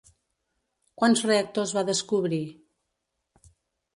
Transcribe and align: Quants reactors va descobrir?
Quants 1.01 1.21
reactors 1.27 1.75
va 1.79 1.85
descobrir? 1.91 2.41